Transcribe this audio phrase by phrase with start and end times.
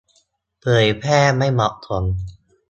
[0.61, 2.03] เผยแพร่ไม่เหมาะสม